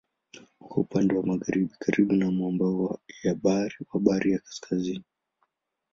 Uko 0.61 0.75
upande 0.81 1.13
wa 1.13 1.25
magharibi 1.25 1.75
karibu 1.79 2.13
na 2.13 2.31
mwambao 2.31 2.83
wa 3.93 3.99
Bahari 3.99 4.31
ya 4.31 4.39
Kaskazini. 4.39 5.05